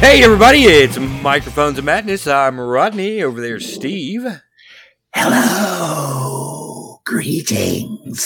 [0.00, 2.26] Hey everybody, it's Microphones of Madness.
[2.26, 3.22] I'm Rodney.
[3.22, 4.26] Over there, Steve.
[5.14, 8.18] Hello, greetings.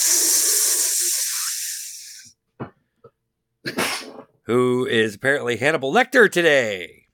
[4.43, 7.07] Who is apparently Hannibal Lecter today?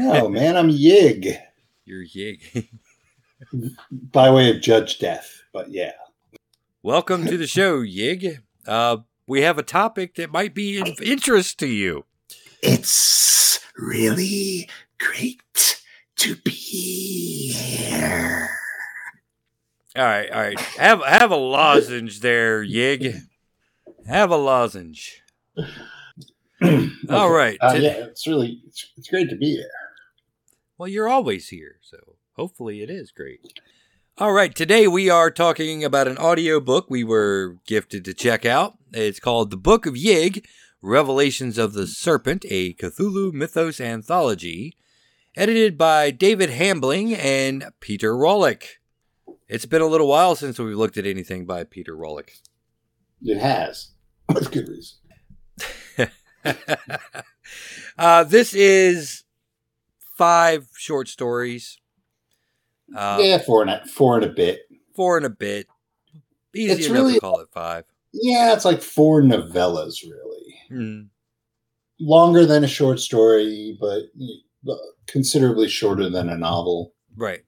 [0.00, 1.38] Oh man, I'm Yig
[1.84, 2.66] You're Yig.
[3.92, 5.92] by way of Judge Death, but yeah.
[6.82, 8.40] Welcome to the show, Yig.
[8.66, 8.96] Uh,
[9.28, 12.06] we have a topic that might be of interest to you.
[12.66, 15.82] It's really great
[16.16, 18.48] to be here.
[19.94, 20.58] All right, all right.
[20.58, 23.20] Have have a lozenge there, Yig.
[24.06, 25.20] Have a lozenge.
[27.10, 27.58] All right.
[27.60, 29.68] Uh, yeah, it's really it's, it's great to be here.
[30.78, 31.98] Well, you're always here, so
[32.32, 33.60] hopefully it is great.
[34.16, 38.78] All right, today we are talking about an audiobook we were gifted to check out.
[38.90, 40.46] It's called The Book of Yig
[40.84, 44.76] Revelations of the Serpent, a Cthulhu Mythos anthology,
[45.34, 48.64] edited by David Hambling and Peter Rawlik.
[49.48, 52.38] It's been a little while since we've looked at anything by Peter Rawlik.
[53.22, 53.92] It has
[54.34, 56.10] with good reason.
[57.98, 59.24] uh, this is
[60.18, 61.78] five short stories.
[62.94, 64.60] Uh, yeah, four and a, four and a bit.
[64.94, 65.66] four and a bit.
[66.54, 67.84] Easy It's enough really- to call it five.
[68.22, 70.54] Yeah, it's like four novellas, really.
[70.70, 71.08] Mm,
[72.00, 74.04] Longer than a short story, but
[74.62, 76.94] but considerably shorter than a novel.
[77.16, 77.42] right,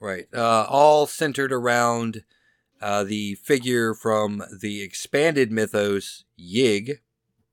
[0.00, 0.26] right.
[0.32, 2.22] Uh, all centered around
[2.80, 6.98] uh, the figure from the expanded mythos Yig.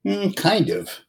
[0.05, 0.99] Mm, kind of.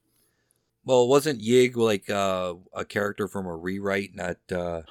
[0.84, 4.14] Well, wasn't Yig like uh, a character from a rewrite?
[4.14, 4.82] Not uh,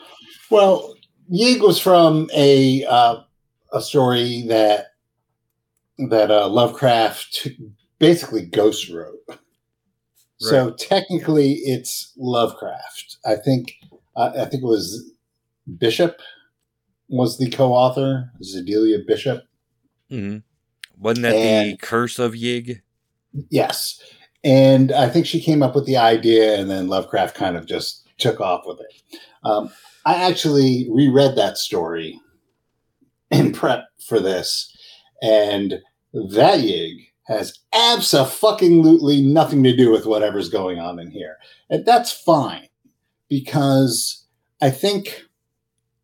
[0.50, 0.96] Well,
[1.32, 3.22] Yig was from a uh,
[3.74, 4.91] a story that
[6.10, 7.48] that uh, Lovecraft
[8.00, 9.20] basically ghost wrote.
[10.38, 13.18] So technically, it's Lovecraft.
[13.26, 13.76] I think
[14.16, 15.14] uh, I think it was
[15.78, 16.20] Bishop
[17.10, 19.44] was the co-author, Zealia Bishop.
[20.10, 20.42] mhm.
[20.98, 22.82] wasn't that the curse of Yig?
[23.50, 24.02] Yes,
[24.44, 28.08] and I think she came up with the idea, and then Lovecraft kind of just
[28.18, 29.20] took off with it.
[29.44, 29.72] Um,
[30.06, 32.20] I actually reread that story
[33.30, 34.76] in prep for this,
[35.22, 35.80] and
[36.14, 41.38] that Yig has absolutely nothing to do with whatever's going on in here,
[41.70, 42.68] and that's fine
[43.30, 44.26] because
[44.62, 45.24] I think,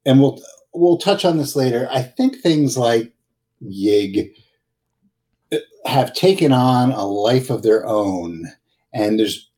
[0.06, 0.42] and we'll
[0.74, 1.88] we'll touch on this later.
[1.92, 3.14] I think things like
[3.64, 4.32] Yig
[5.52, 8.48] uh, have taken on a life of their own
[8.98, 9.50] and there's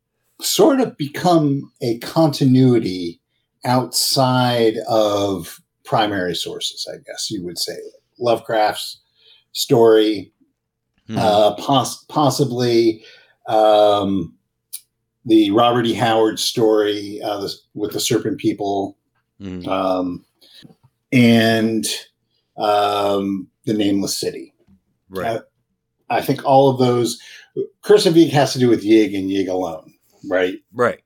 [0.41, 3.21] sort of become a continuity
[3.65, 7.75] outside of primary sources i guess you would say
[8.19, 9.01] lovecraft's
[9.51, 10.31] story
[11.09, 11.17] Mhm.
[11.17, 13.03] uh, poss- possibly
[13.47, 14.35] um,
[15.25, 18.95] the robert e howard story uh, with the serpent people
[19.41, 19.67] Mhm.
[19.67, 20.25] um,
[21.11, 21.85] and
[22.57, 24.53] um, the nameless city
[25.09, 25.41] right.
[26.11, 27.19] I think all of those
[27.81, 29.93] Curse of Yig has to do with Yig and Yig alone,
[30.29, 30.55] right?
[30.73, 30.99] right.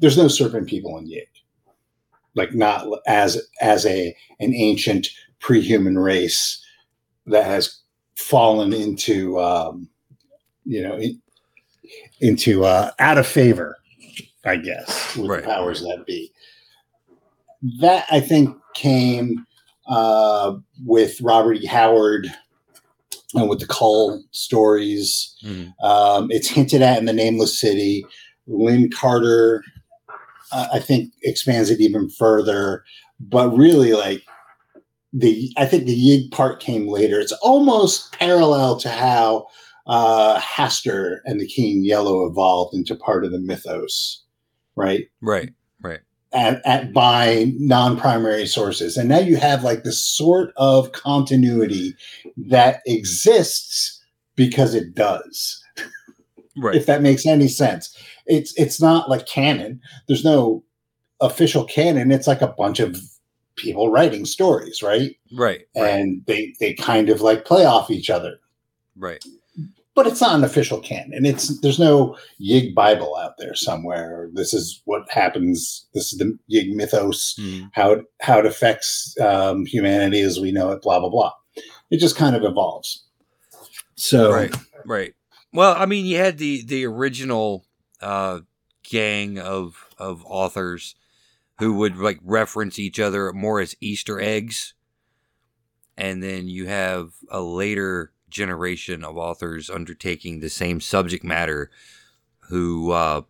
[0.00, 1.26] There's no serpent people in Yig,
[2.34, 5.08] like not as as a an ancient
[5.40, 6.62] pre-human race
[7.26, 7.78] that has
[8.22, 9.88] fallen into um,
[10.64, 11.20] you know in,
[12.20, 13.76] into uh, out of favor,
[14.44, 15.44] I guess, with Right.
[15.44, 16.30] powers that be.
[17.80, 19.46] That I think came
[19.86, 21.66] uh, with Robert E.
[21.66, 22.28] Howard
[23.34, 25.34] and with the Kull stories.
[25.44, 25.72] Mhm.
[25.82, 28.04] Um, it's hinted at in the Nameless City.
[28.48, 29.62] Lin Carter,
[30.50, 32.84] uh, I think, expands it even further.
[33.20, 34.22] But really, like
[35.12, 37.20] the, I think the Yig part came later.
[37.20, 39.46] It's almost parallel to how
[39.86, 44.22] uh, Hastur and the King Yellow evolved into part of the mythos,
[44.76, 45.08] right?
[45.20, 45.52] Right.
[45.80, 46.00] Right.
[46.32, 51.94] At, at by non-primary sources, and now you have like this sort of continuity
[52.36, 54.02] that exists
[54.34, 55.62] because it does
[56.56, 56.74] Right.
[56.74, 57.96] if that makes any sense.
[58.26, 59.80] It's it's not like canon.
[60.06, 60.62] There's no
[61.20, 62.12] official canon.
[62.12, 63.00] It's like a bunch of
[63.56, 65.16] people writing stories, right?
[65.32, 65.60] right.
[65.76, 65.90] Right.
[65.94, 68.38] And they they kind of like play off each other.
[68.96, 69.24] Right.
[69.94, 71.12] But it's not an official canon.
[71.12, 74.30] And it's there's no Yig Bible out there somewhere.
[74.32, 75.86] This is what happens.
[75.92, 77.36] This is the Yig mythos.
[77.38, 77.70] Mhm.
[77.72, 80.82] How it, how it affects um, humanity as we know it.
[80.82, 81.32] Blah blah blah.
[81.90, 83.04] It just kind of evolves.
[83.96, 84.54] So Right.
[84.86, 85.14] Right.
[85.52, 87.66] Well, I mean, you had the the original
[88.00, 88.40] uh,
[88.82, 90.94] gang of of authors
[91.62, 94.74] who would like reference each other more as Easter eggs,
[95.96, 101.70] and then you have a later generation of authors undertaking the same subject matter,
[102.48, 103.22] who uh,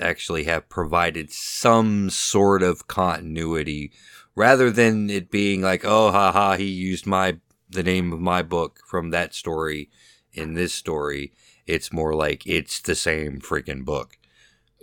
[0.00, 3.90] actually have provided some sort of continuity
[4.36, 7.38] rather than it being like, oh, haha, he used my
[7.68, 9.90] the name of my book from that story
[10.32, 11.32] in this story.
[11.66, 14.18] It's more like it's the same freaking book.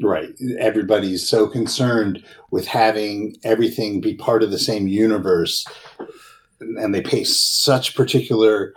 [0.04, 0.34] Right.
[0.60, 5.66] Everybody's so concerned with having everything be part of the same universe,
[6.60, 8.74] and they pay such particular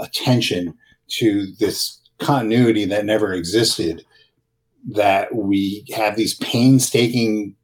[0.00, 0.74] attention
[1.08, 4.04] to this continuity that never existed
[4.92, 7.54] that we have these painstaking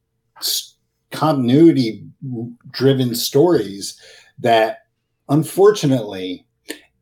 [1.11, 2.05] continuity
[2.71, 3.99] driven stories
[4.39, 4.79] that
[5.29, 6.45] unfortunately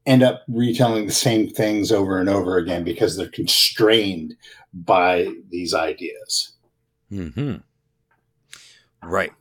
[0.09, 4.35] end up retelling the same things over and over again because they're constrained
[4.73, 6.53] by these ideas.
[7.09, 7.57] Hmm.
[9.03, 9.31] Right.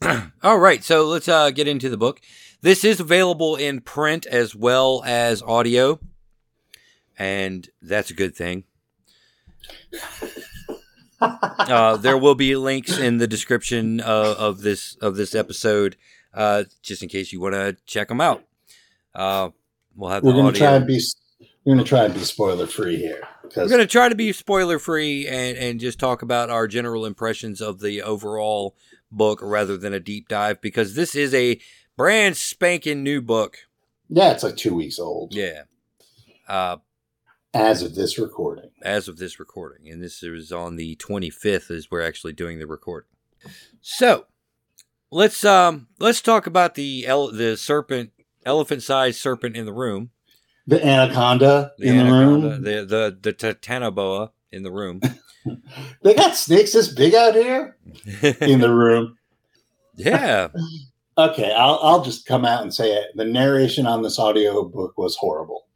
[0.42, 0.84] All right.
[0.84, 2.20] So let's uh, get into the book.
[2.60, 5.98] This is available in print as well as audio,
[7.18, 8.64] and that's a good thing.
[11.20, 15.96] uh, there will be links in the description uh, of this of this episode,
[16.32, 18.44] uh, just in case you want to check them out.
[19.96, 20.22] We'll have.
[20.22, 21.00] We're going to try and be.
[21.64, 23.22] We're going to try and be spoiler free here.
[23.56, 27.06] We're going to try to be spoiler free and and just talk about our general
[27.06, 28.76] impressions of the overall
[29.10, 31.60] book rather than a deep dive because this is a
[31.96, 33.58] brand spanking new book.
[34.08, 35.34] Yeah, it's like two weeks old.
[35.34, 35.62] Yeah.
[36.46, 36.78] Uh,
[37.54, 38.70] as of this recording.
[38.82, 39.88] As of this recording.
[39.88, 43.10] And this is on the 25th as we're actually doing the recording.
[43.80, 44.26] So
[45.10, 48.10] let's um let's talk about the ele- the serpent
[48.44, 50.10] elephant sized serpent in the room.
[50.66, 52.62] The anaconda the in anaconda, the room.
[52.62, 55.00] The the the titanoboa in the room.
[56.02, 57.76] they got snakes this big out here
[58.40, 59.18] in the room.
[59.96, 60.48] Yeah.
[61.18, 63.10] okay, I'll I'll just come out and say it.
[63.14, 65.66] The narration on this audio book was horrible.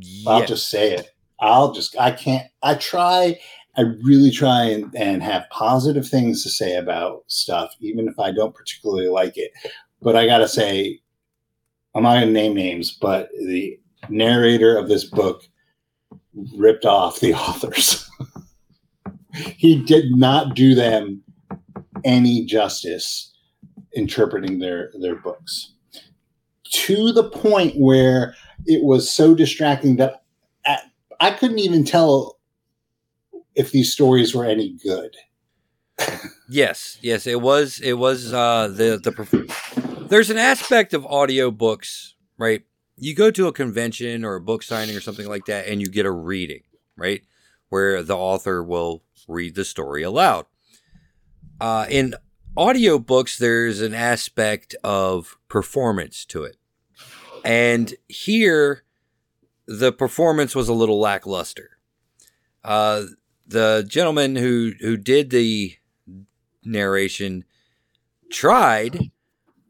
[0.00, 0.30] Yeah.
[0.30, 1.10] I'll just say it.
[1.38, 3.38] I'll just I can't I try
[3.76, 8.30] I really try and, and have positive things to say about stuff, even if I
[8.30, 9.50] don't particularly like it.
[10.00, 11.00] But I gotta say,
[11.94, 15.42] I'm not gonna name names, but the narrator of this book
[16.56, 18.08] ripped off the authors.
[19.32, 21.22] he did not do them
[22.04, 23.32] any justice
[23.94, 25.72] interpreting their their books
[26.70, 28.34] to the point where
[28.66, 30.24] it was so distracting that
[31.20, 32.38] I couldn't even tell
[33.54, 35.16] if these stories were any good.
[36.48, 37.80] yes, yes, it was.
[37.80, 39.83] It was uh, the the.
[40.08, 42.62] There's an aspect of audiobooks, right?
[42.96, 45.88] You go to a convention or a book signing or something like that, and you
[45.88, 46.62] get a reading,
[46.96, 47.22] right,
[47.70, 50.46] where the author will read the story aloud.
[51.60, 52.14] Uh, in
[52.56, 56.56] audiobooks, there's an aspect of performance to it,
[57.44, 58.84] and here
[59.66, 61.78] the performance was a little lackluster.
[62.62, 63.04] Uh,
[63.46, 65.76] the gentleman who who did the
[66.62, 67.44] narration
[68.30, 69.10] tried,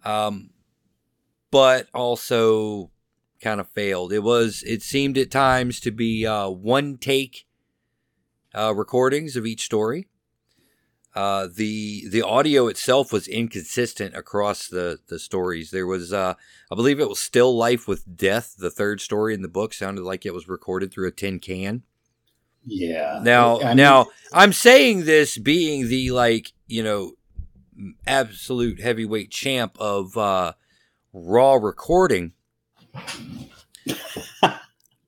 [0.04, 0.50] um,
[1.50, 2.90] but also
[3.40, 4.12] kind of failed.
[4.12, 7.46] It was it seemed at times to be uh, one take
[8.54, 10.08] uh, recordings of each story.
[11.14, 15.70] Uh, the the audio itself was inconsistent across the the stories.
[15.70, 16.34] There was, uh,
[16.72, 20.02] I believe, it was "Still Life with Death." The third story in the book sounded
[20.02, 21.84] like it was recorded through a tin can.
[22.66, 23.20] Yeah.
[23.22, 27.12] Now, I mean, now I'm saying this being the like you know
[28.06, 30.52] absolute heavyweight champ of uh,
[31.12, 32.32] raw recording.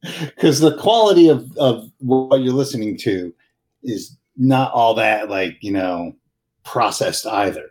[0.03, 3.35] Because the quality of, of what you're listening to
[3.83, 6.15] is not all that like you know
[6.65, 7.69] processed either.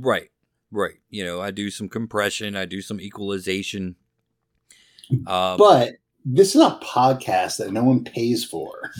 [0.00, 0.30] Right,
[0.70, 0.98] right.
[1.10, 3.96] You know, I do some compression, I do some equalization.
[5.26, 8.90] Um, but this is a podcast that no one pays for.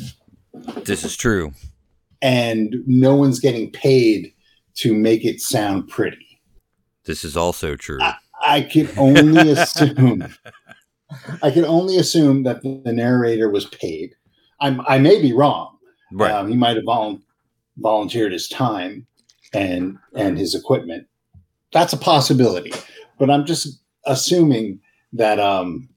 [0.85, 1.53] This is true,
[2.21, 4.35] and no one's getting paid
[4.77, 6.41] to make it sound pretty.
[7.05, 7.99] This is also true.
[8.01, 8.15] I,
[8.45, 10.27] I can only assume.
[11.43, 14.15] I can only assume that the narrator was paid.
[14.61, 15.73] I'm, I may be wrong,
[16.13, 16.31] Right.
[16.31, 17.21] Um, he might have vol-
[17.79, 19.07] volunteered his time
[19.53, 21.07] and and his equipment.
[21.73, 22.73] That's a possibility,
[23.19, 24.81] but I'm just assuming
[25.15, 25.89] that um,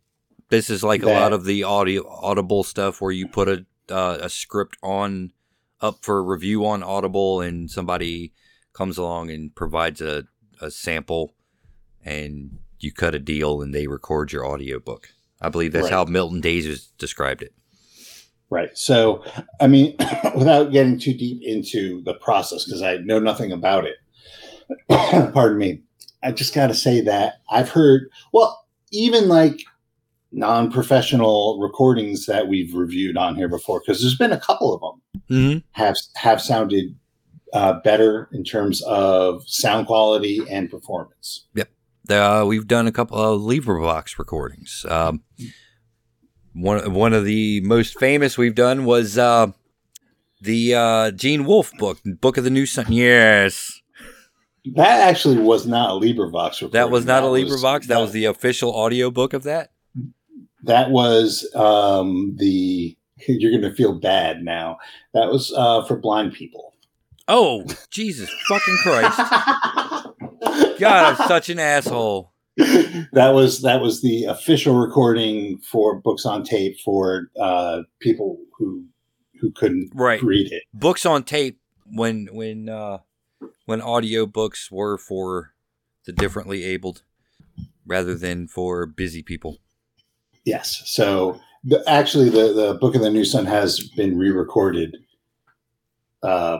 [0.50, 3.66] this is like that, a lot of the audio audible stuff where you put a
[3.90, 5.34] uh, a script on
[5.82, 8.32] up for review on Audible and somebody
[8.76, 10.26] comes along and provides a,
[10.62, 11.34] a sample
[12.04, 15.10] and you cut a deal and they record your audiobook.
[15.42, 15.94] I believe that's right.
[15.94, 17.54] how Milton Davis described it.
[18.50, 18.78] Right.
[18.78, 19.24] So,
[19.60, 19.96] I mean,
[20.36, 23.96] without getting too deep into the process, because I know nothing about it,
[25.34, 25.82] pardon me,
[26.24, 29.62] I just got to say that I've heard, well, even like
[30.32, 35.02] non-professional recordings that we've reviewed on here before because there's been a couple of them
[35.30, 35.60] Mm-hmm.
[35.72, 36.96] have have sounded
[37.54, 41.46] uh, better in terms of sound quality and performance.
[41.56, 41.70] Yep.
[42.10, 44.86] Uh, we've done a couple of LibriVox recordings.
[44.90, 45.24] Um,
[46.54, 49.48] one one of the most famous we've done was uh,
[50.42, 52.92] the uh, Gene Wolfe book, Book of the New Sun.
[52.92, 53.82] Yes,
[54.76, 56.72] That actually was not a LibriVox recording.
[56.72, 57.88] that was not a was- LibriVox.
[57.88, 59.72] That was the official audio book of that.
[60.64, 62.96] that was um, the.
[63.28, 64.78] You're going to feel bad now.
[65.14, 66.74] That was uh, for blind people.
[67.28, 69.18] Oh, Jesus fucking Christ!
[70.80, 72.32] God, I'm such an asshole.
[72.58, 78.86] that was that was the official recording for books on tape for uh, people who
[79.42, 80.22] who couldn't Right.
[80.22, 80.64] read it.
[80.74, 81.60] Books on tape
[81.92, 83.00] when when uh,
[83.66, 85.54] when audio books were for
[86.06, 87.04] the differently abled
[87.86, 89.58] rather than for busy people.
[90.46, 90.84] Yes.
[90.86, 94.96] So the, actually, the the Book of the New Sun has been re-recorded
[96.24, 96.60] uh,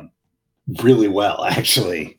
[0.82, 1.44] really well.
[1.46, 2.18] Actually,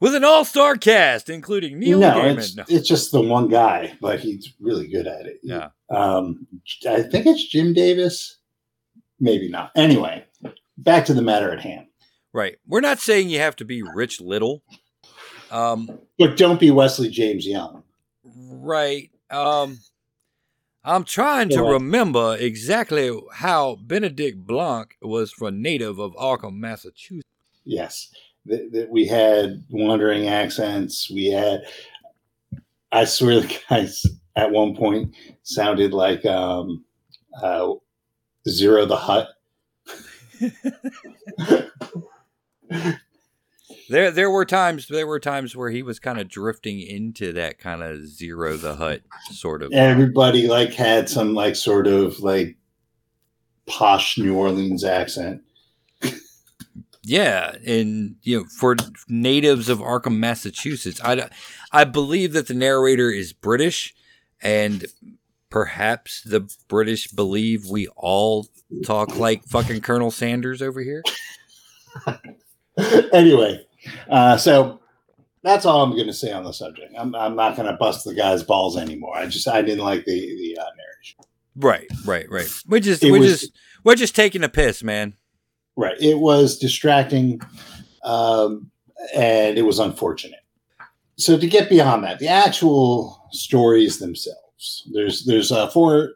[0.00, 2.38] with an all-star cast including Neil no, Gaiman.
[2.38, 2.64] it's, No.
[2.68, 5.40] it's just the one guy, but he's really good at it.
[5.42, 5.68] Yeah.
[5.90, 6.46] Um,
[6.88, 8.38] I think it's Jim Davis.
[9.20, 9.70] Maybe not.
[9.76, 10.24] Anyway,
[10.76, 11.86] back to the matter at hand.
[12.32, 12.56] Right.
[12.66, 14.62] We're not saying you have to be Rich Little.
[15.52, 17.84] Um, But don't be Wesley James Young.
[18.24, 19.10] right.
[19.30, 19.78] Um,
[20.84, 27.22] I'm trying to remember exactly how Benedict Blanc was a native of Arkham, Massachusetts.
[27.64, 28.10] Yes,
[28.46, 31.10] that, that we had wandering accents.
[31.10, 31.62] We had.
[32.92, 34.04] I swear, the guys
[34.36, 36.84] at one point sounded like um,
[37.42, 37.72] uh,
[38.48, 39.28] Ziro the Hutt.
[43.88, 44.88] There, there were times.
[44.88, 48.76] There were times where he was kind of drifting into that kind of Ziro the
[48.76, 49.72] Hutt sort of.
[49.72, 52.56] Everybody like had some like sort of like
[53.66, 55.42] posh New Orleans accent.
[57.06, 58.76] Yeah, and you know, for
[59.08, 61.28] natives of Arkham, Massachusetts, I,
[61.70, 63.94] I believe that the narrator is British,
[64.40, 64.86] and
[65.50, 68.48] perhaps the British believe we all
[68.84, 71.02] talk like fucking Colonel Sanders over here.
[73.12, 73.64] anyway,
[74.08, 74.80] uh, so
[75.42, 76.94] that's all I'm going to say on the subject.
[76.98, 79.16] I'm, I'm not going to bust the guy's balls anymore.
[79.16, 81.18] I just I didn't like the the uh, narration.
[81.56, 82.48] Right, right, right.
[82.66, 83.52] We're just, It we're was- just,
[83.84, 85.14] we're just taking a piss, man.
[85.76, 85.96] Right.
[86.00, 87.40] It was distracting,
[88.04, 88.70] um,
[89.14, 90.40] and it was unfortunate.
[91.16, 94.88] So to get beyond that, the actual stories themselves.
[94.92, 96.12] There's there's uh, four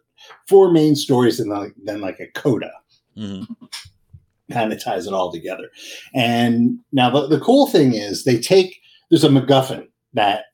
[0.46, 2.70] four main stories and then, then like a coda
[3.14, 3.42] hmm
[4.50, 5.70] kind of ties it all together.
[6.14, 10.44] And now the, the cool thing is they take there's a MacGuffin that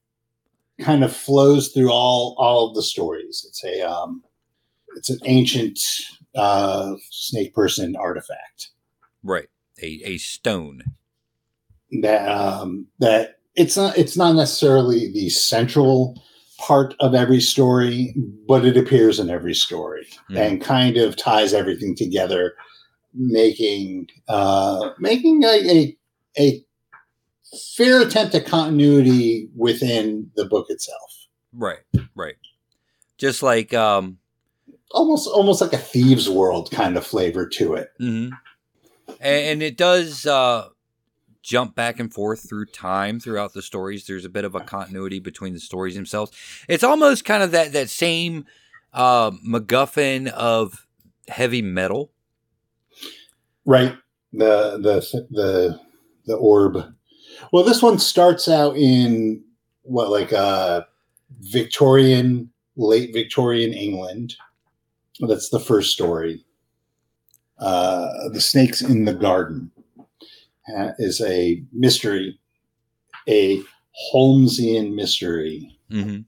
[0.80, 3.44] kind of flows through all all of the stories.
[3.48, 4.22] It's a um,
[4.96, 5.78] it's an ancient
[6.34, 8.70] uh, snake person artifact.
[9.24, 9.48] Right,
[9.82, 10.82] a a stone.
[12.02, 16.22] that um, that it's not it's not necessarily the central
[16.58, 18.14] part of every story,
[18.46, 20.36] but it appears in every story Mhm.
[20.38, 22.54] and kind of ties everything together,
[23.14, 25.96] making uh, making a, a
[26.38, 26.64] a
[27.76, 31.26] fair attempt at continuity within the book itself.
[31.52, 31.80] Right,
[32.16, 32.36] right.
[33.18, 34.18] Just like um,
[34.90, 37.90] Almost almost like a thieves world kind of flavor to it.
[37.98, 38.30] hmm
[39.24, 40.68] And, it does uh,
[41.42, 44.06] jump back and forth through time throughout the stories.
[44.06, 46.32] There's a bit of a continuity between the stories themselves.
[46.68, 48.46] It's almost kind of that that same
[48.92, 50.86] uh, MacGuffin of
[51.28, 52.10] heavy metal.
[53.64, 53.96] Right.
[54.32, 55.80] The the the
[56.26, 56.78] the orb.
[57.52, 59.42] Well, this one starts out in
[59.82, 60.82] what like uh
[61.40, 64.34] Victorian, late Victorian England.
[65.20, 66.44] That's the first story.
[67.58, 69.70] Uh, the snakes in the garden
[70.76, 72.38] uh, is a mystery,
[73.28, 73.62] a
[74.12, 76.20] Holmesian mystery hmm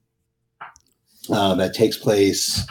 [1.31, 2.67] uh, that takes place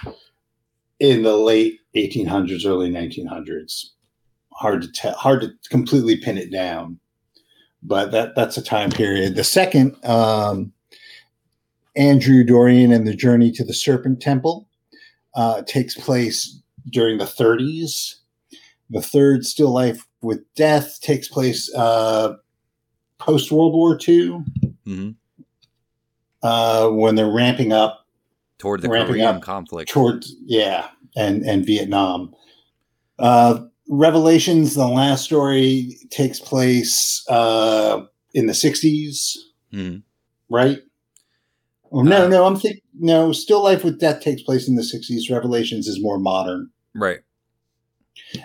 [1.00, 3.88] in the late 1800s, early 1900s.
[4.54, 7.00] Hard to tell, hard to completely pin it down,
[7.84, 9.36] but that that's a time period.
[9.36, 10.72] The second, um,
[11.98, 14.70] Andrew Dorian and the Journey to the Serpent Temple,
[15.36, 18.16] uh, takes place during the 30s.
[18.90, 22.36] The third, Still Life with Death, takes place uh,
[23.18, 24.44] post World War II
[24.86, 25.10] hmm
[26.44, 28.06] uh, when they're ramping up
[28.58, 29.90] Toward the Ramping Korean up conflict.
[29.90, 32.34] towards yeah and and vietnam
[33.20, 38.02] uh revelations the last story takes place uh
[38.34, 39.36] in the 60s
[39.74, 40.04] Mhm.
[40.50, 40.80] right
[41.92, 43.32] Oh no, Uh, no, I'm thinking no.
[43.32, 45.30] Still Life with Death takes place in the '60s.
[45.32, 47.20] Revelations is more modern, Right,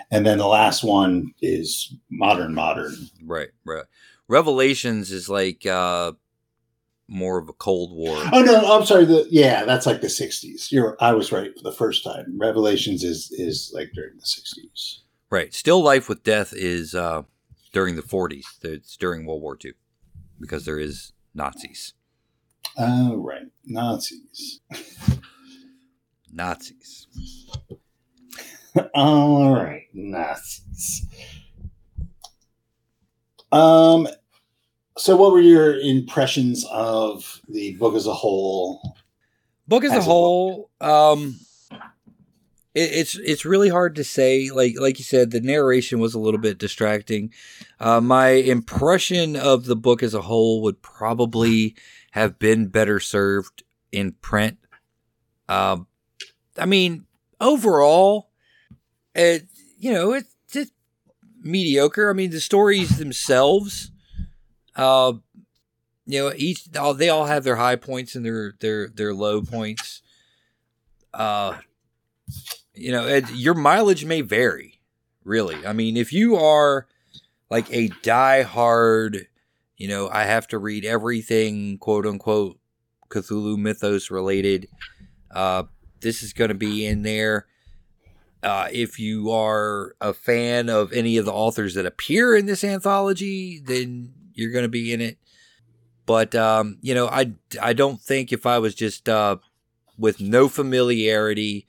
[0.09, 2.93] and then the last one is modern, modern.
[3.23, 3.85] right, right.
[4.27, 6.13] Revelations is like uh
[7.07, 8.17] more of a Cold War.
[8.31, 9.05] Oh no, I'm sorry.
[9.05, 10.71] The yeah, that's like the '60s.
[10.71, 12.37] You're, I was right the first time.
[12.39, 14.99] Revelations is is like during the '60s.
[15.29, 15.53] Right.
[15.53, 17.23] Still Life with Death is uh
[17.73, 18.43] during the 40s.
[18.63, 19.73] It's during World War II
[20.39, 21.93] because there is Nazis.
[22.77, 24.61] Oh right, Nazis.
[26.31, 27.07] Nazis.
[28.93, 31.05] All right, Nazis.
[33.51, 34.07] Um,
[34.97, 38.81] so what were your impressions of the book as a whole?
[39.71, 41.39] book as, As a a whole um
[42.73, 46.19] it, it's it's really hard to say like like you said the narration was a
[46.19, 47.31] little bit distracting
[47.79, 51.73] uh, my impression of the book as a whole would probably
[52.11, 53.63] have been better served
[53.93, 54.57] in print
[55.47, 55.87] um
[56.57, 57.05] i mean
[57.39, 58.30] overall
[59.15, 60.71] it you know it's just
[61.41, 62.09] mediocre.
[62.09, 63.91] I mean the stories themselves
[64.75, 65.13] uh
[66.05, 69.41] you know each all they all have their high points and their their their low
[69.41, 70.01] points.
[71.13, 71.57] Uh
[72.73, 74.79] you know it, your mileage may vary
[75.23, 75.65] really.
[75.65, 76.87] I mean if you are
[77.51, 79.27] like a die-hard
[79.77, 82.57] you know i have to read everything quote unquote
[83.09, 84.67] cthulhu mythos related
[85.31, 85.63] uh
[85.99, 87.45] this is going to be in there
[88.43, 92.63] uh, if you are a fan of any of the authors that appear in this
[92.63, 95.17] anthology, then you're going to be in it.
[96.05, 99.37] But um, you know, I I don't think if I was just uh,
[99.97, 101.67] with no familiarity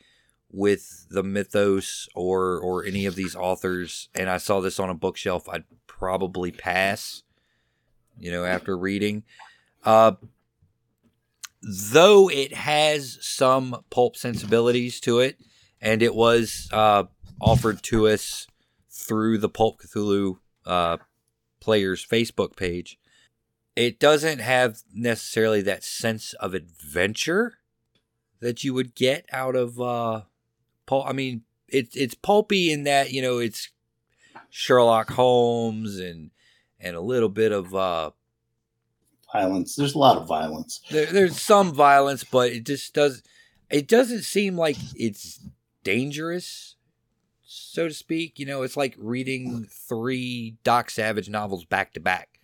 [0.50, 4.94] with the mythos or or any of these authors, and I saw this on a
[4.94, 7.22] bookshelf, I'd probably pass.
[8.18, 9.24] You know, after reading,
[9.84, 10.12] uh,
[11.62, 15.38] though it has some pulp sensibilities to it,
[15.82, 17.04] and it was uh,
[17.40, 18.46] offered to us
[18.88, 20.96] through the Pulp Cthulhu uh,
[21.60, 22.98] players Facebook page
[23.76, 27.54] it doesn't have necessarily that sense of adventure
[28.40, 30.22] that you would get out of uh
[30.86, 33.70] pulp i mean it's it's pulpy in that you know it's
[34.50, 36.30] sherlock holmes and
[36.80, 38.10] and a little bit of uh
[39.32, 39.76] Violence.
[39.76, 40.82] There's a lot of violence.
[40.90, 43.22] there, there's some violence but it just does
[43.70, 45.40] it doesn't seem like it's
[45.84, 46.76] dangerous
[47.44, 52.38] so to speak you know it's like reading three doc savage novels back to back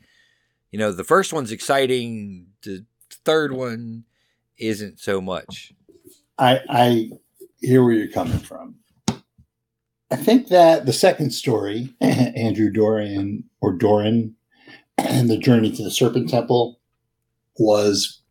[0.70, 2.84] you know the first one's exciting the
[3.24, 4.04] third one
[4.58, 5.72] isn't so much
[6.38, 7.10] I I
[7.60, 8.76] hear where you're coming from.
[10.10, 14.36] I think that the second story, Andrew Dorian or Doran,
[14.96, 16.78] and the journey to the Serpent Temple,
[17.58, 18.22] was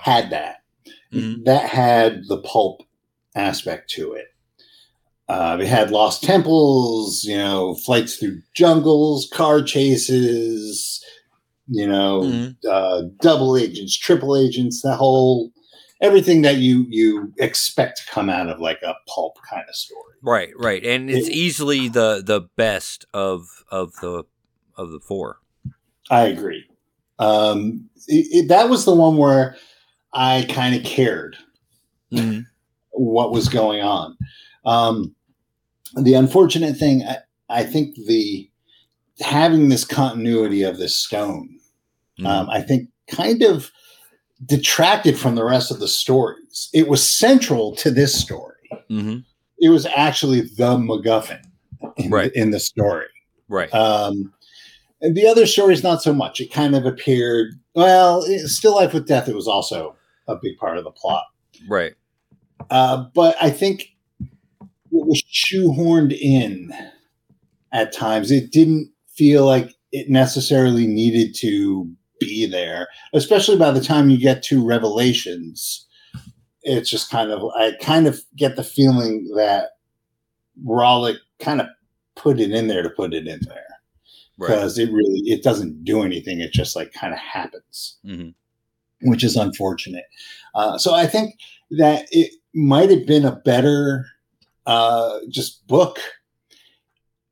[0.00, 0.56] had that.
[1.12, 1.44] Mhm.
[1.46, 2.82] That had the pulp
[3.34, 4.26] aspect to it.
[5.28, 11.02] Uh, it had lost temples, you know, flights through jungles, car chases,
[11.68, 12.56] you know, Mhm.
[12.70, 15.50] uh, double agents, triple agents, the whole
[16.02, 20.00] everything that you you expect to come out of like a pulp kind of story.
[20.22, 24.24] right right and it's It- easily the the best of of the
[24.76, 25.38] of the four
[26.10, 26.64] I agree.
[27.18, 29.56] Um, it, it- that was the one where
[30.12, 31.36] I kind of cared
[32.12, 32.44] Mhm.
[32.94, 34.16] What was going on.
[34.64, 35.14] Um,
[35.96, 38.48] the unfortunate thing, I, I think the
[39.20, 41.48] having this continuity of this stone,
[42.18, 42.26] Mhm.
[42.26, 43.70] um, I think kind of
[44.44, 46.68] detracted from the rest of the stories.
[46.72, 48.54] It was central to this story.
[48.90, 49.24] Mhm.
[49.60, 51.40] It was actually the MacGuffin
[51.96, 52.32] in, Right.
[52.34, 53.06] in the story.
[53.48, 54.32] right Um,
[55.02, 56.40] and the other stories, not so much.
[56.40, 59.94] It kind of appeared, well, it- Still Life with Death, it was also
[60.26, 61.24] a big part of the plot.
[61.68, 61.94] right
[62.70, 63.82] Uh, but I think
[64.60, 66.72] it was shoehorned in
[67.72, 68.30] at times.
[68.30, 74.18] It didn't feel like it necessarily needed to be there, especially by the time you
[74.18, 75.86] get to Revelations.
[76.62, 79.70] It's just kind of, I kind of get the feeling that
[80.64, 81.66] Rawlik kind of
[82.16, 83.64] put it in there to put it in there
[84.38, 88.34] right because it really it doesn't do anything it just like kind of happens Mhm.
[89.02, 90.04] which is unfortunate
[90.54, 91.34] uh, so i think
[91.72, 94.06] that it might have been a better
[94.66, 95.98] uh, just book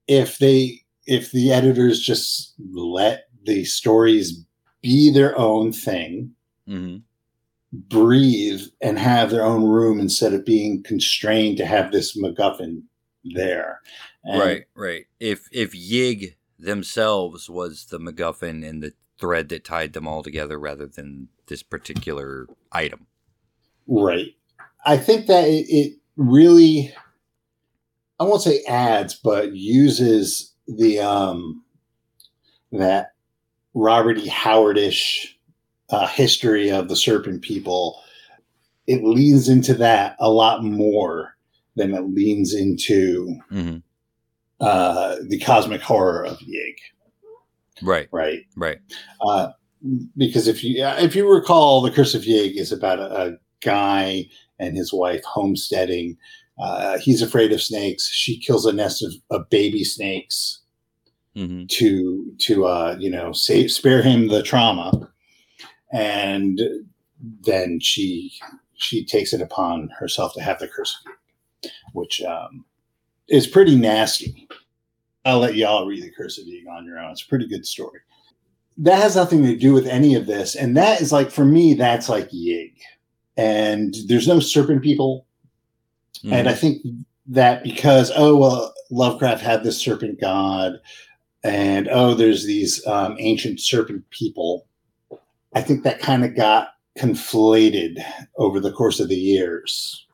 [0.07, 4.45] if they if the editors just let the stories
[4.83, 6.33] be their own thing
[6.69, 7.03] Mhm.
[7.73, 12.83] breathe and have their own room instead of being constrained to have this macguffin
[13.25, 13.81] there
[14.25, 19.93] And- right right if if yig themselves was the macguffin and the thread that tied
[19.95, 23.07] them all together rather than this particular item.
[23.87, 24.35] Right.
[24.85, 26.93] I think that it, it really,
[28.19, 31.63] I won't say adds, but uses the, um,
[32.73, 33.13] that
[33.75, 34.29] Robert E.
[34.29, 35.35] Howardish
[35.91, 38.01] uh, history of the Serpent People.
[38.87, 41.37] It leans into that a lot more
[41.77, 43.79] than it leans into Mm-hmm.
[44.61, 46.75] uh, the cosmic horror of Yig.
[47.83, 48.41] Right, Right.
[48.57, 48.79] right.
[49.21, 49.53] Uh,
[50.17, 54.27] because if you if you recall, the Curse of Yig is about a, a guy
[54.59, 56.17] and his wife homesteading.
[56.59, 58.09] Uh, he's afraid of snakes.
[58.09, 60.59] She kills a nest of, of baby snakes
[61.35, 61.65] Mm-hmm.
[61.69, 65.11] to to uh, you know save spare him the trauma,
[65.91, 66.61] and
[67.47, 68.35] then she
[68.75, 70.95] she takes it upon herself to have the curse
[71.95, 72.67] which um,
[73.29, 74.47] is pretty nasty.
[75.25, 77.13] I'll let y'all read the curse of Yig on your own.
[77.13, 78.01] It's a pretty good story.
[78.79, 81.73] That has nothing to do with any of this, and that is like for me,
[81.73, 82.75] that's like Yig,
[83.37, 85.27] and there's no serpent people
[86.25, 86.35] Mm-hmm.
[86.35, 86.83] and I think
[87.27, 90.75] that because oh well, Lovecraft had this serpent god,
[91.43, 94.67] and oh there's these um, ancient serpent people.
[95.53, 97.99] I think that kind of got conflated
[98.37, 100.07] over the course of the years.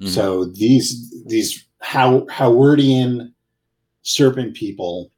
[0.00, 0.08] Mhm.
[0.08, 3.32] So these these How- Howardian
[4.00, 5.10] serpent people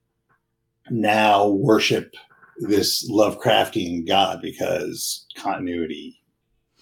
[0.90, 2.14] now worship
[2.56, 6.20] this Lovecraftian god because continuity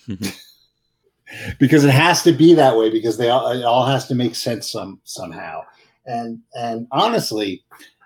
[1.58, 4.34] because it has to be that way because they all, it all has to make
[4.34, 5.62] sense some somehow.
[6.06, 7.64] And and honestly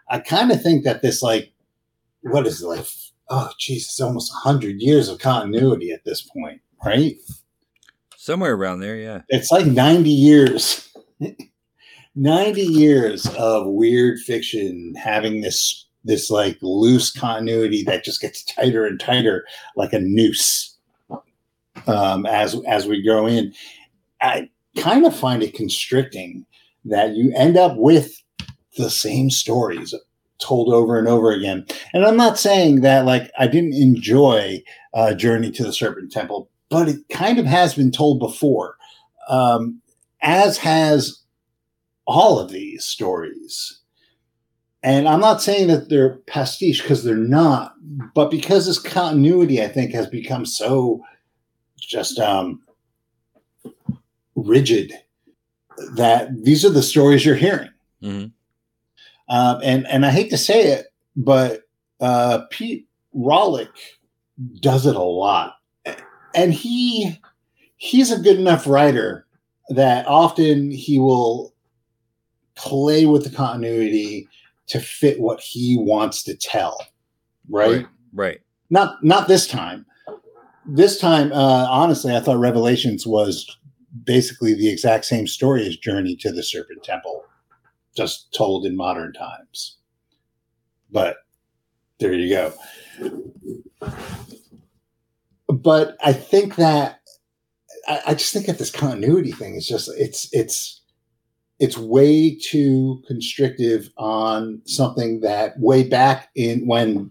[0.08, 1.52] i kind of think that this like
[2.22, 2.86] what is it like
[3.28, 7.16] oh geez it's almost 100 years of continuity at this point right?
[8.16, 9.22] Somewhere around there, yeah.
[9.28, 10.88] it's like 90 years
[12.16, 18.86] 90 years of weird fiction having this this like loose continuity that just gets tighter
[18.86, 19.44] and tighter
[19.76, 20.76] like a noose
[21.86, 23.52] um, as as we go in.
[24.20, 26.46] I kind of find it constricting
[26.84, 28.22] that you end up with
[28.76, 29.94] the same stories
[30.38, 31.66] told over and over again.
[31.92, 34.62] And i'm not saying that like i didn't enjoy
[34.94, 38.76] uh, journey to the serpent temple but it kind of has been told before.
[39.28, 39.82] Um,
[40.22, 41.20] as has
[42.06, 43.80] all of these stories.
[44.82, 47.74] And I'm not saying that they're pastiche because they're not,
[48.14, 51.02] but because this continuity, I think, has become so
[51.90, 52.62] just um,
[54.36, 54.92] rigid
[55.94, 57.70] that these are the stories you're hearing.
[58.00, 58.26] hmm
[59.28, 61.62] Um, and and I hate to say it, but
[62.00, 63.68] uh, Pete Rawlik
[64.60, 65.54] does it a lot,
[66.34, 67.18] and he
[67.76, 69.26] he's a good enough writer
[69.70, 71.54] that often he will
[72.54, 74.28] play with the continuity
[74.68, 76.78] to fit what he wants to tell.
[77.48, 77.70] Right?
[77.70, 77.86] Right.
[78.12, 78.40] Right.
[78.70, 79.86] Not not this time.
[80.66, 83.58] This time, uh, honestly, I thought Revelations was
[84.04, 87.24] basically the exact same story as Journey to the Serpent Temple,
[87.96, 89.78] just told in modern times.
[90.90, 91.16] But
[91.98, 92.52] there you go.
[95.48, 97.00] But I think that
[97.88, 100.80] I, I just think that this continuity thing is just it's it's
[101.58, 107.10] it's way too constrictive on something that way back in when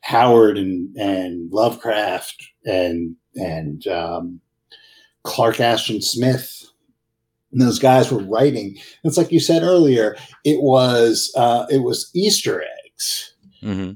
[0.00, 4.40] Howard and and Lovecraft and and um,
[5.24, 6.62] Clark Ashton Smith
[7.52, 8.76] and those guys were writing.
[9.04, 10.16] It's like you said earlier.
[10.44, 13.34] It was uh, it was Easter eggs.
[13.60, 13.92] hmm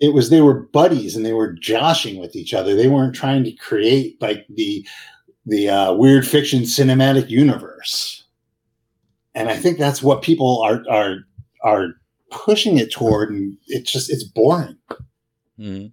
[0.00, 2.74] It was they were buddies and they were joshing with each other.
[2.74, 4.86] They weren't trying to create like the
[5.46, 8.24] the uh, weird fiction cinematic universe.
[9.34, 11.16] And I think that's what people are are
[11.62, 11.88] are
[12.30, 14.76] pushing it toward, and it's just it's boring
[15.56, 15.86] hmm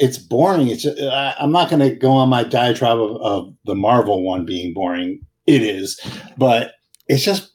[0.00, 0.68] it's boring.
[0.68, 4.44] It's I, I'm not going to go on my diatribe of, of the Marvel one
[4.44, 5.20] being boring.
[5.46, 6.00] It is,
[6.36, 6.72] but
[7.06, 7.52] it's just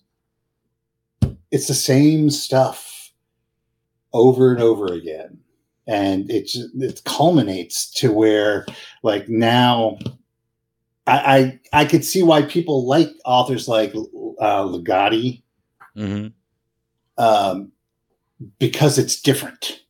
[1.51, 3.11] it's the same stuff
[4.13, 5.39] over and over again,
[5.87, 8.65] and it just, it culminates to where
[9.03, 9.97] like now.
[11.07, 15.43] I, I I could see why people like authors like uh, Ligotti
[15.95, 16.27] hmm
[17.19, 17.71] um,
[18.57, 19.84] because it's different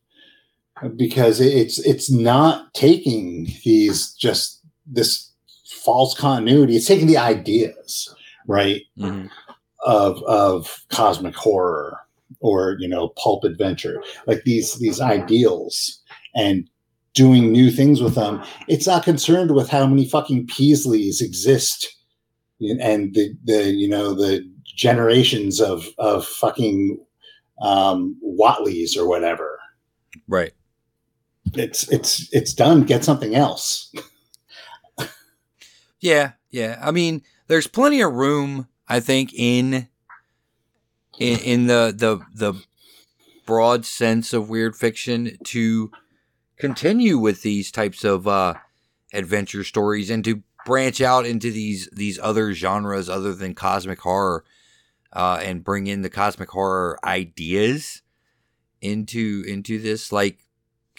[0.96, 5.32] because it's it's not taking these just this
[5.84, 8.14] false continuity it's taking the ideas
[8.46, 9.26] right hmm
[9.84, 11.96] of of cosmic horror
[12.40, 16.02] or you know pulp adventure like these these ideals
[16.34, 16.68] and
[17.16, 18.44] doing new things with them.
[18.68, 21.96] It's not concerned with how many fucking Peaslees exist
[22.60, 26.98] and the the you know the generations of of fucking
[27.60, 29.58] um Whateleys or whatever.
[30.28, 30.52] Right.
[31.58, 32.82] It's it's it's done.
[32.82, 33.92] Get something else.
[36.00, 36.78] Yeah, yeah.
[36.82, 39.88] I mean, there's plenty of room, I think, in
[41.18, 42.62] in, in the the the
[43.46, 45.90] broad sense of weird fiction to
[46.58, 48.54] continue with these types of uh,
[49.12, 54.44] adventure stories and to branch out into these these other genres other than cosmic horror
[55.12, 58.02] uh, and bring in the cosmic horror ideas
[58.80, 60.45] into into this like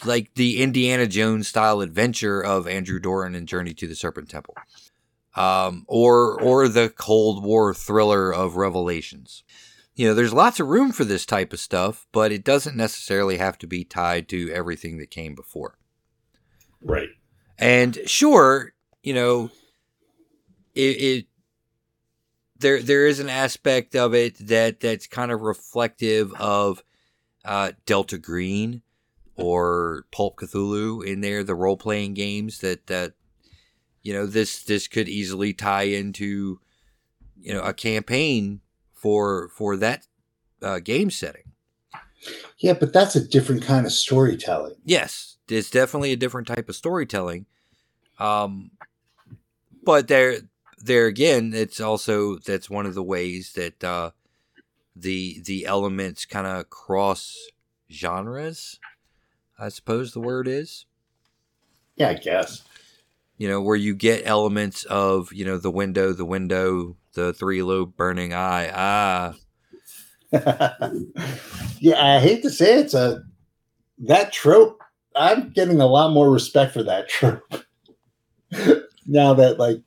[0.06, 4.56] like the Indiana Jones style adventure of Andrew Doran and Journey to the Serpent Temple
[5.38, 9.44] um, or or the Cold War thriller of Revelations.
[9.96, 13.38] You know, there's lots of room for this type of stuff, but it doesn't necessarily
[13.38, 15.78] have to be tied to everything that came before.
[16.82, 17.10] Right.
[17.58, 19.50] And sure, you know,
[20.76, 21.26] it, it
[22.60, 26.84] there there is an aspect of it that that's kind of reflective of
[27.46, 28.82] uh, Delta Green
[29.38, 33.14] or Pulp Cthulhu in there, the role playing games that that
[34.02, 36.60] you know this this could easily tie into
[37.40, 38.62] you know a campaign
[38.94, 40.08] for for that
[40.62, 41.44] uh, game setting.
[42.58, 44.76] Yeah, but that's a different kind of storytelling.
[44.84, 47.46] Yes, it's definitely a different type of storytelling.
[48.20, 48.72] Um,
[49.84, 50.40] but there,
[50.80, 54.12] there again, it's also that's one of the ways that uh,
[54.96, 57.36] the the elements kind of cross
[57.92, 58.80] genres.
[59.60, 60.86] I suppose the word is.
[61.96, 62.64] Yeah, I guess
[63.38, 67.62] you know, where you get elements of, you know, the window, the window, the three
[67.62, 68.72] lobe burning eye.
[68.74, 69.36] Ah.
[71.80, 73.24] yeah, I hate to say it, it's a
[74.00, 74.82] that trope.
[75.16, 77.64] I'm getting a lot more respect for that trope
[79.06, 79.82] now that like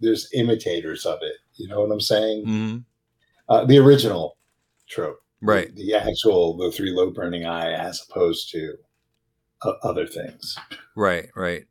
[0.00, 1.36] there's imitators of it.
[1.54, 2.46] You know what I'm saying?
[2.46, 2.76] Mm-hmm.
[3.48, 4.36] Uh, the original
[4.88, 5.74] trope, right?
[5.74, 8.74] The, the, actual the three low burning eye, as opposed to
[9.82, 10.56] other things.
[10.94, 11.66] Right, right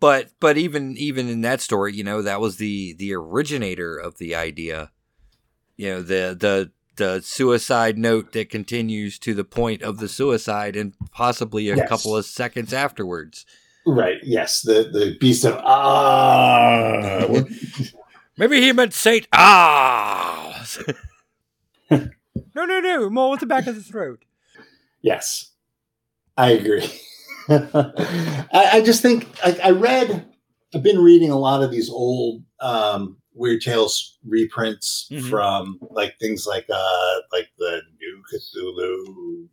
[0.00, 4.18] but but even even in that story, you know, that was the the originator of
[4.18, 4.90] the idea.
[5.76, 10.76] You know, the the the suicide note that continues to the point of the suicide
[10.76, 11.88] and possibly a yes.
[11.88, 13.44] couple of seconds afterwards.
[13.86, 14.18] Right.
[14.22, 14.62] Yes.
[14.62, 17.26] The the beast of ah.
[18.36, 20.66] Maybe he meant Saint ah.
[21.90, 22.08] no,
[22.54, 23.10] no, no.
[23.10, 24.24] More with the back of the throat.
[25.02, 25.52] Yes,
[26.36, 26.88] I agree.
[27.48, 30.26] I, I, just think I, I, read.
[30.74, 35.28] I've been reading a lot of these old um, Weird Tales reprints mm-hmm.
[35.28, 39.48] from like things like uh, like the new Cthulhu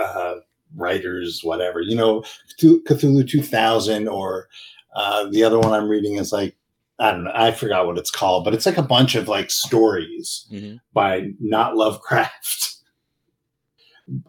[0.00, 0.40] uh,
[0.76, 1.80] writers, whatever.
[1.80, 2.24] You know,
[2.60, 4.48] Cthulhu two thousand, or
[4.94, 6.56] uh, the other one I'm reading is like
[6.98, 7.32] I don't know.
[7.34, 10.76] I forgot what it's called, but it's like a bunch of like stories mm-hmm.
[10.92, 12.69] by not Lovecraft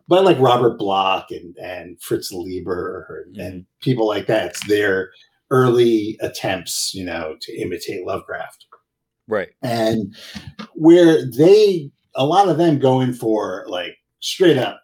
[0.07, 4.47] but like Robert Bloch and, and Fritz Leiber and, and people like that.
[4.47, 5.11] It's their
[5.49, 8.65] early attempts, you know, to imitate Lovecraft.
[9.27, 9.49] Right.
[9.61, 10.15] And
[10.73, 14.81] where they, a lot of them go in for like straight up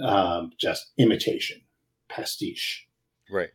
[0.00, 1.60] um, just imitation,
[2.08, 2.86] pastiche.
[3.30, 3.50] Right.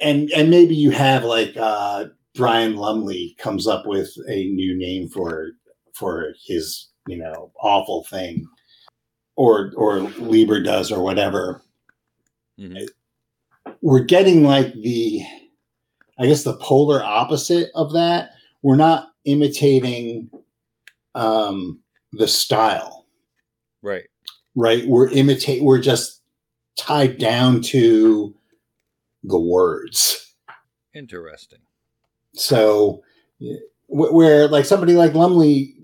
[0.00, 5.08] And and maybe you have like uh, Brian Lumley comes up with a new name
[5.08, 5.50] for
[5.92, 8.46] for his you know awful thing
[9.38, 11.62] or or Leiber does or whatever.
[12.58, 12.86] Mm-hmm.
[13.80, 15.22] We're getting like the,
[16.18, 18.32] I guess the polar opposite of that.
[18.62, 20.28] We're not imitating
[21.14, 21.78] um,
[22.12, 23.06] the style,
[23.80, 24.04] right?
[24.56, 24.84] Right.
[24.88, 25.62] We're imitate.
[25.62, 26.20] We're just
[26.76, 28.34] tied down to
[29.22, 30.34] the words.
[30.94, 31.60] Interesting.
[32.34, 33.04] So,
[33.86, 35.76] where like somebody like Lumley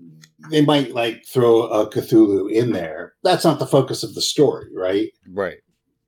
[0.49, 3.04] they might like throw a Cthulhu in there.
[3.25, 5.11] That's not the focus of the story, right?
[5.29, 5.57] Right.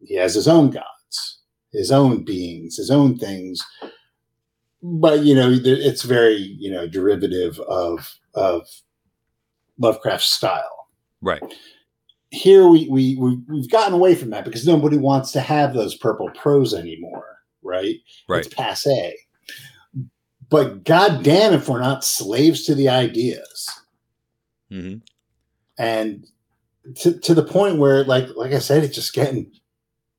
[0.06, 1.40] He has his own gods,
[1.74, 3.62] his own beings, his own things.
[4.82, 8.66] But you know, it's very you know derivative of of
[9.78, 10.88] Lovecraft's style.
[11.22, 11.44] Right.
[12.30, 13.18] Here we we
[13.50, 17.26] we've gotten away from that because nobody wants to have those purple prose anymore,
[17.62, 17.96] right?
[18.30, 18.46] Right.
[18.46, 19.18] It's passe.
[20.50, 23.68] But goddamn, if we're not slaves to the ideas
[24.72, 24.98] Mm-hmm.
[25.78, 26.26] And
[26.96, 29.52] to, to the point where, like, like I said, it's just getting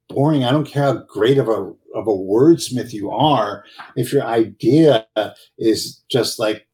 [0.09, 0.45] boring.
[0.45, 3.65] I don't care how great of a of a wordsmith you are.
[3.97, 5.07] If your idea
[5.59, 6.67] is just like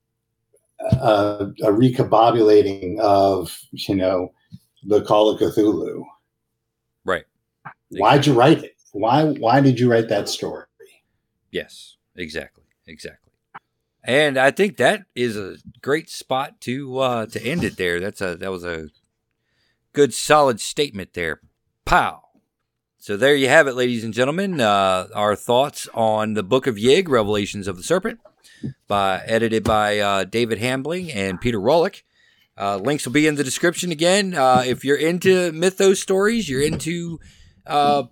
[0.81, 4.33] a, a recabobulating of, you know,
[4.85, 6.05] the Call of Cthulhu,
[7.05, 7.25] right?
[7.91, 8.77] Why'd you write it?
[8.93, 10.65] Why Why did you write that story?
[11.51, 13.33] Yes, exactly, exactly.
[14.03, 18.01] And I think that is a great spot to uh, to end it there.
[18.01, 18.89] That's a that was a
[19.95, 21.41] good solid statement there.
[21.87, 22.21] Pow.
[22.99, 24.61] So there you have it, ladies and gentlemen.
[24.61, 28.19] Uh, our thoughts on the Book of Yig, Revelations of the Serpent,
[28.89, 32.03] by edited by uh, David Hambling and Peter Rawlik.
[32.57, 34.35] Uh, links will be in the description again.
[34.35, 37.19] Uh, if you're into mythos stories, you're into
[37.67, 38.05] uh,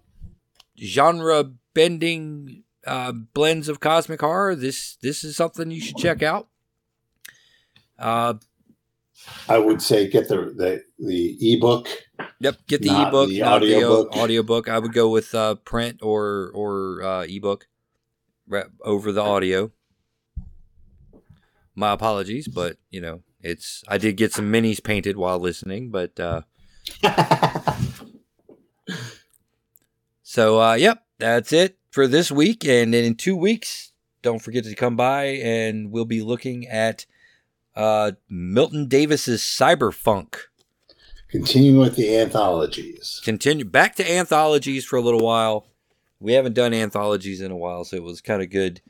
[0.79, 4.55] genre bending uh, blends of cosmic horror.
[4.55, 6.49] This this is something you should check out.
[9.49, 11.89] Uh, I would say get the the the ebook.
[12.41, 14.17] Yep, get the ebook, the not the audiobook.
[14.17, 14.69] uh, audiobook.
[14.69, 17.69] I would go with uh, print or or uh, ebook
[18.85, 19.71] over the audio.
[21.75, 23.83] My apologies, but you know it's.
[23.89, 26.43] I did get some minis painted while listening, but uh,
[30.23, 32.65] so uh, yep, that's it for this week.
[32.65, 37.07] And in two weeks, don't forget to come by, and we'll be looking at
[37.75, 40.37] uh, Milton Davis's Cyberfunk.
[41.31, 43.21] Continuing with the anthologies.
[43.25, 45.67] continue back to anthologies for a little while.
[46.21, 48.83] We haven't done anthologies in a while, so it was kind of good.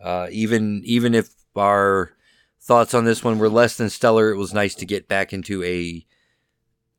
[0.00, 2.12] Uh, even even if our
[2.60, 5.64] thoughts on this one were less than stellar, it was nice to get back into
[5.64, 6.06] a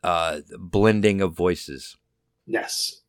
[0.04, 1.95] uh, blending of voices.
[2.45, 3.02] Yes.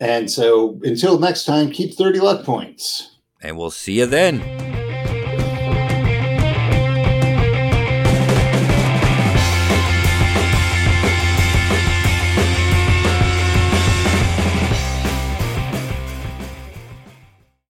[0.00, 3.18] And so until next time, keep 30 luck points.
[3.40, 4.71] And we'll see you then.